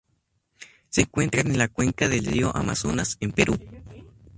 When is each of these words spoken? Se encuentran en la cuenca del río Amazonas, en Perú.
Se 0.89 1.01
encuentran 1.01 1.45
en 1.51 1.59
la 1.59 1.67
cuenca 1.67 2.07
del 2.07 2.25
río 2.25 2.49
Amazonas, 2.57 3.17
en 3.19 3.33
Perú. 3.33 3.55